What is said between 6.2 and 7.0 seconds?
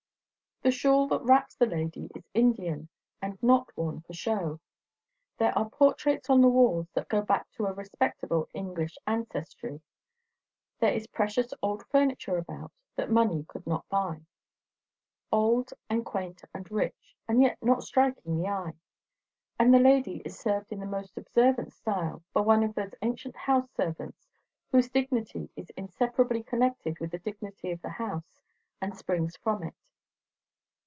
on the walls